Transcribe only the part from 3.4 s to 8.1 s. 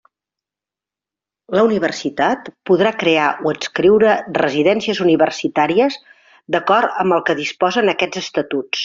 o adscriure residències universitàries d'acord amb el que disposen